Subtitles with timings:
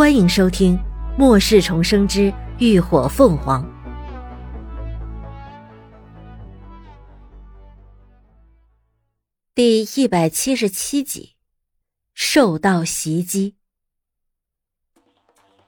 [0.00, 0.78] 欢迎收听
[1.18, 3.62] 《末世重生之浴火凤凰》
[9.54, 11.34] 第一百七十七集，
[12.14, 13.56] 受到袭击。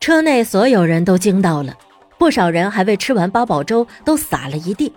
[0.00, 1.76] 车内所有人都惊到了，
[2.18, 4.90] 不少人还未吃完八宝粥都洒了一地。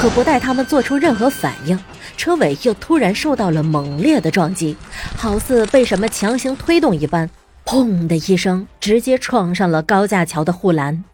[0.00, 1.78] 可不待他们做出任何反应，
[2.16, 4.74] 车尾又突然受到了猛烈的撞击，
[5.14, 7.28] 好似被什么强行推动一般，
[7.66, 11.04] 砰的一声，直接撞上了高架桥的护栏。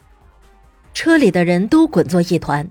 [0.93, 2.69] 车里的人都滚作一团，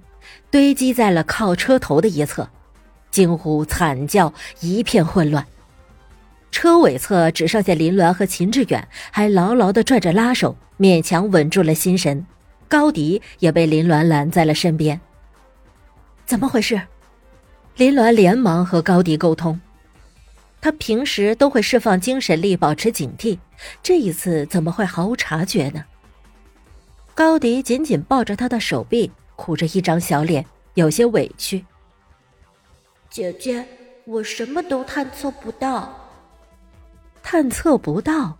[0.51, 2.47] 堆积在了靠车头的一侧，
[3.09, 5.43] 惊呼惨叫，一片混乱。
[6.51, 12.23] 车尾侧只剩下林鸾和秦志远，还牢牢的拽着拉手，勉强稳住了心神。
[12.67, 15.01] 高迪也被林鸾拦在了身边。
[16.25, 16.79] 怎么回事？
[17.77, 19.59] 林鸾连忙和高迪沟通。
[20.61, 23.39] 他平时都会释放精神力，保持警惕，
[23.81, 25.83] 这一次怎么会毫无察觉呢？
[27.15, 31.65] 高迪紧紧抱着他的手臂，苦着一张小脸，有些委屈。
[33.09, 33.65] 姐姐，
[34.05, 35.97] 我什么都探测不到。
[37.23, 38.37] 探测不到？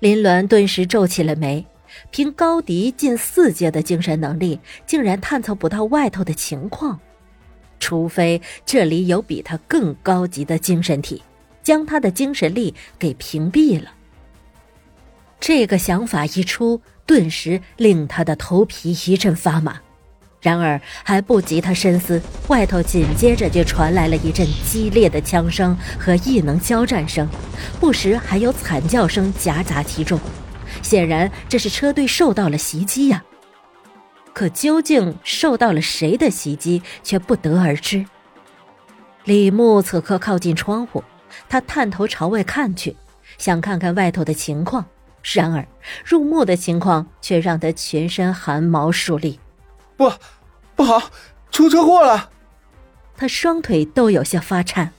[0.00, 1.64] 林鸾顿时皱起了眉。
[2.10, 6.98] 凭高迪近四阶的精神能力，竟然探测不到外头的情况，
[7.82, 11.20] 除非这里有比他更高级的精神体，
[11.64, 13.90] 将他的精神力给屏蔽了。
[15.40, 19.80] 这个想法一出，顿时令他的头皮一阵发麻。
[20.40, 27.28] 然而还不及他深思，外头紧接着就传来了一阵激烈的枪声和异能交战声，
[27.80, 30.20] 不时还有惨叫声夹杂其中。
[30.82, 33.24] 显然，这是车队受到了袭击呀。
[34.32, 38.04] 可究竟受到了谁的袭击，却不得而知。
[39.24, 41.04] 李牧此刻靠近窗户，
[41.48, 42.96] 他探头朝外看去，
[43.38, 44.84] 想看看外头的情况。
[45.22, 45.64] 然而，
[46.04, 49.38] 入目的情况却让他全身汗毛竖立。
[49.96, 50.12] 不，
[50.74, 51.00] 不好，
[51.52, 52.30] 出车祸了！
[53.16, 54.92] 他双腿都有些发颤。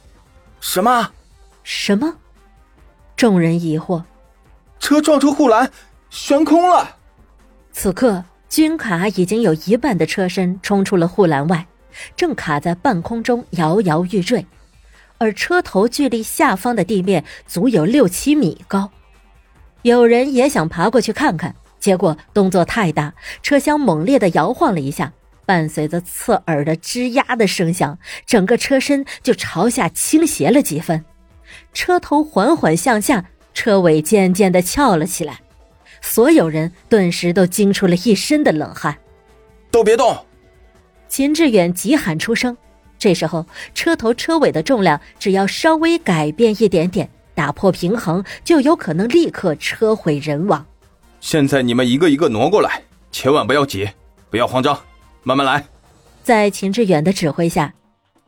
[0.62, 1.12] 什么？
[1.64, 2.16] 什么？
[3.18, 4.04] 众人疑惑。
[4.80, 5.70] 车撞出护栏，
[6.10, 6.98] 悬空了。
[7.74, 11.66] 此刻，军卡已经有一半的车身冲出了护栏外，
[12.16, 14.46] 正卡在半空中摇摇欲坠，
[15.18, 18.92] 而车头距离下方的地面足有六七米高。
[19.82, 25.14] 有人也想爬过去看看，结果动作太大，车厢猛烈的摇晃了一下，
[25.48, 27.98] 伴随着刺耳的吱呀的声响，
[28.28, 31.04] 整个车身就朝下倾斜了几分，
[31.74, 33.26] 车头缓缓向下。
[33.56, 35.42] 车尾渐渐的翘了起来，
[36.04, 38.96] 所有人顿时都惊出了一身的冷汗。
[39.72, 40.16] 都别动！
[41.08, 42.56] 秦志远急喊出声。
[43.00, 50.64] 这时候，车头车尾的重量只要稍微改变一点点，打破平衡，就有可能立刻车毁人亡。
[51.22, 53.90] 现在你们一个一个挪过来，千万不要挤，
[54.30, 54.78] 不要慌张，
[55.24, 55.66] 慢慢来。
[56.22, 57.74] 在秦志远的指挥下，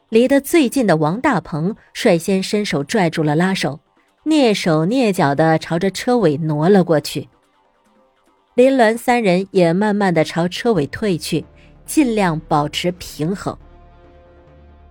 [0.10, 3.82] 离得最近的王大鹏率先伸手拽住了拉手。
[4.26, 7.30] 蹑手蹑脚的朝着车尾挪了过去，
[8.56, 11.44] 林鸾三人也慢慢的朝车尾退去，
[11.86, 13.58] 尽量保持平衡。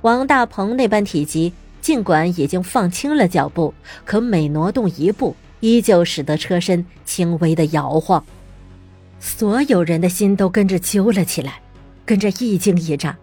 [0.02, 3.72] 王大鹏那般体积，尽管已经放轻了脚步，
[4.04, 8.22] 可每挪动一步，依旧使得车身轻微的摇晃。
[9.18, 11.62] 所有人的心都跟着揪了起来，
[12.04, 13.16] 跟着一惊一乍。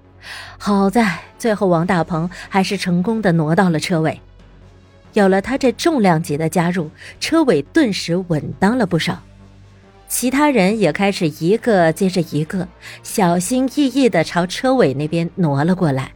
[0.58, 4.20] 好在最后王大鹏还是成功的挪到了车尾。
[5.14, 9.22] 有了他这重量级的加入，车尾顿时稳当了不少。
[10.12, 12.68] 其他人也开始一个接着一个，
[13.02, 16.12] 小心翼翼的朝车尾那边挪了过来。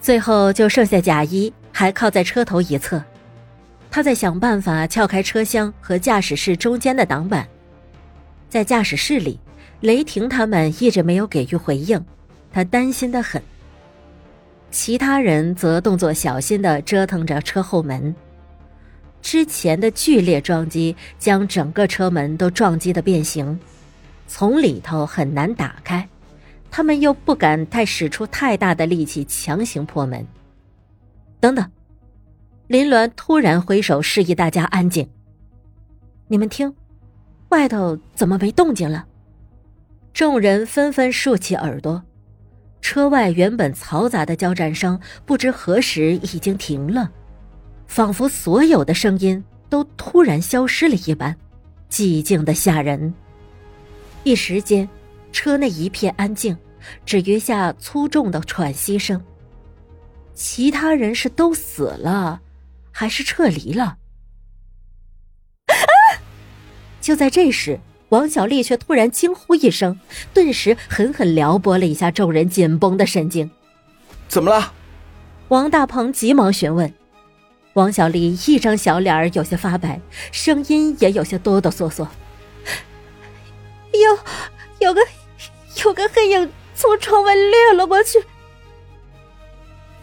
[0.00, 3.04] 最后就剩下贾一还靠在车头一侧，
[3.90, 7.46] 他在想办法撬开车厢和驾驶室中间的挡板。
[8.48, 9.38] 在驾驶室里，
[9.82, 12.02] 雷霆他们一直没有给予回应，
[12.50, 13.40] 他担心的很。
[14.70, 18.14] 其他人则动作小心的折腾着车后门，
[19.22, 23.58] 之前的剧烈撞击将整个车门都撞击的变形，
[24.26, 26.08] 从里头很难打开，
[26.70, 30.26] 他们又不敢太使出太大的力气强行破门。
[31.38, 31.70] 等等，
[32.66, 35.08] 林鸾突然挥手示意大家安静。
[36.28, 36.74] 你们听，
[37.48, 39.06] 外头怎么没动静了？
[40.12, 42.02] 众人纷纷竖起耳朵。
[42.80, 47.10] 车外原本嘈杂的交战声，不知何时已经停了，
[47.90, 51.36] 仿佛所有的声音都突然消失了一般，
[51.90, 53.12] 寂静的吓人。
[54.22, 54.88] 一时间，
[55.32, 56.56] 车内一片安静，
[57.04, 59.20] 只余下粗重的喘息声。
[60.34, 62.40] 其他人是都死了，
[62.92, 63.96] 还是撤离了？
[67.00, 69.98] 就在这时，王小丽却突然惊呼一声，
[70.32, 73.50] 顿时狠狠撩拨了一下众人紧绷的神经。
[74.28, 74.72] 怎么了？
[75.48, 76.94] 王大鹏急忙询问。
[77.74, 80.00] 王小丽一张小脸儿有些发白，
[80.32, 82.06] 声音也有些哆哆嗦嗦。
[83.92, 84.18] 有，
[84.80, 85.00] 有个，
[85.84, 88.22] 有个黑影从窗外掠了过去。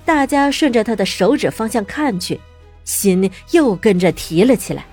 [0.05, 2.39] 大家顺着他的手指方向看去，
[2.85, 4.85] 心又跟着提了起来。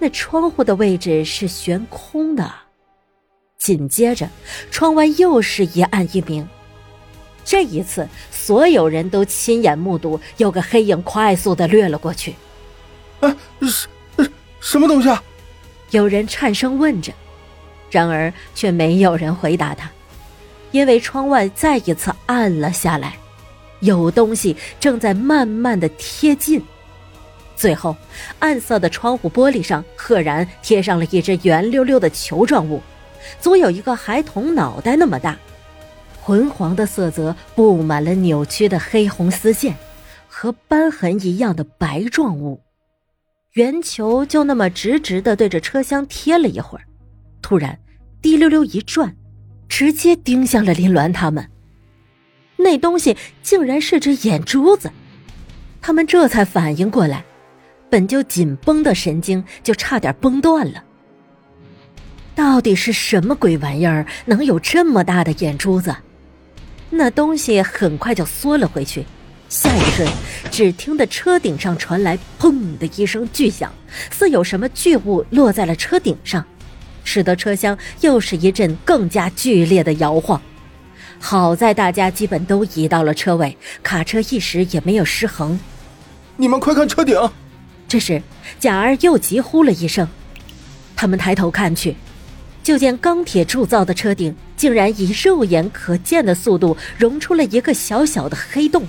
[0.00, 2.52] 那窗户的位置是悬空的，
[3.58, 4.28] 紧接着，
[4.70, 6.48] 窗外又是一暗一明。
[7.50, 12.36] 这一次，所有人都亲眼目睹有个黑影快速的掠了过去。
[13.18, 13.88] 啊，什
[14.60, 15.20] 什么东西啊？
[15.90, 17.12] 有人颤声问着，
[17.90, 19.90] 然而却没有人回答他，
[20.70, 23.16] 因为窗外再一次暗了下来，
[23.80, 26.62] 有东西正在慢慢的贴近。
[27.56, 27.96] 最后，
[28.38, 32.80] 暗色的窗户玻璃上赫然贴上了一只圆溜溜的球状物，
[33.40, 35.36] 足有一个孩童脑袋那么大。
[36.30, 39.74] 浑黄的色泽布满了扭曲的黑红丝线，
[40.28, 42.60] 和斑痕一样的白状物。
[43.54, 46.84] 圆球就那么直直的对着车厢贴了一会儿，
[47.42, 47.76] 突然
[48.22, 49.12] 滴溜溜一转，
[49.68, 51.50] 直接盯向了林鸾他们。
[52.58, 54.88] 那东西竟然是只眼珠子，
[55.82, 57.24] 他们这才反应过来，
[57.90, 60.84] 本就紧绷的神经就差点崩断了。
[62.36, 65.92] 到底是什么鬼玩意儿，能有这么大的眼珠子？
[66.90, 69.06] 那东西很快就缩了回去，
[69.48, 70.08] 下一瞬，
[70.50, 73.72] 只听得车顶上传来“砰”的一声巨响，
[74.10, 76.44] 似有什么巨物落在了车顶上，
[77.04, 80.40] 使得车厢又是一阵更加剧烈的摇晃。
[81.20, 85.58] 好在大家基本都移到了车尾，卡车一时也没有失衡。
[86.36, 87.16] 你们快看车顶！
[87.86, 88.22] 这时，
[88.58, 90.08] 贾儿又急呼了一声，
[90.96, 91.94] 他们抬头看去。
[92.62, 98.86] 就见钢铁铸造的车顶竟然以肉眼可见的速度融出了一个小小的黑洞，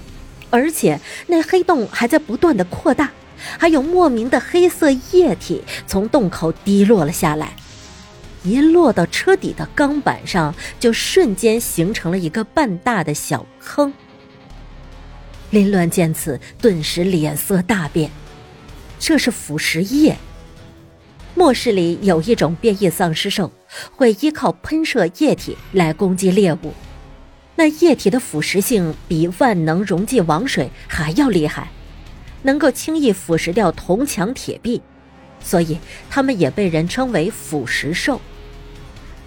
[0.49, 3.11] 而且那黑洞还在不断的扩大，
[3.57, 7.55] 还有莫名的黑色液体从洞口滴落了下来，
[8.43, 13.93] 一落到车底的钢板上，就瞬间形成了一个半大的小坑。
[15.49, 18.11] 林鸾见此，顿时脸色大变，
[18.99, 20.17] 这是腐蚀液。
[21.33, 23.51] 末世里有一种变异丧尸兽，
[23.95, 26.73] 会依靠喷射液体来攻击猎物。
[27.55, 31.69] 那液体的腐蚀性比万能溶剂王水还要厉害，
[32.43, 34.81] 能够轻易腐蚀掉铜墙铁壁，
[35.41, 35.77] 所以
[36.09, 38.19] 它们也被人称为腐蚀兽。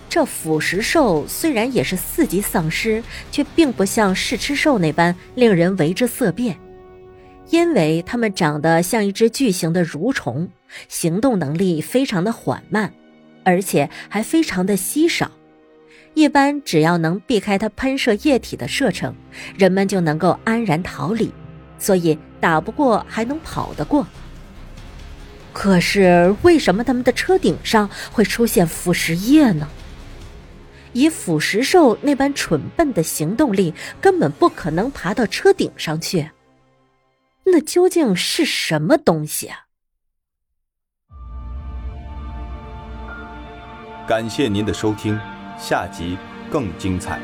[0.08, 3.02] 这腐蚀兽虽然也是四级丧尸，
[3.32, 6.56] 却并不像噬吃兽那般令人为之色变。
[7.50, 10.48] 因为它们长得像一只巨型的蠕虫，
[10.88, 12.92] 行动能力非常的缓慢，
[13.44, 15.30] 而且还非常的稀少。
[16.14, 19.14] 一般只要能避开它喷射液体的射程，
[19.56, 21.32] 人们就能够安然逃离。
[21.76, 24.06] 所以打不过还能跑得过。
[25.52, 29.68] 可是为什么他们的车顶上会出现腐蚀液呢？
[30.92, 36.30] 以腐蚀兽那般蠢笨的行动力，根本不可能爬到车顶上去。
[37.46, 39.66] 那究竟是什么东西啊？
[44.06, 45.18] 感谢您的收听，
[45.58, 46.18] 下集
[46.50, 47.20] 更精彩。